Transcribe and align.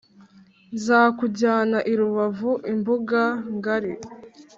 nzakujyana 0.75 1.79
i 1.91 1.93
rubavu 1.99 2.51
i 2.71 2.73
mbuga 2.79 3.21
ngari 3.55 3.91